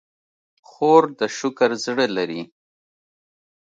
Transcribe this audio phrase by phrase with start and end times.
[0.69, 2.41] خور د شکر زړه لري.